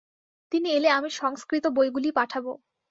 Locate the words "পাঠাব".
2.11-2.45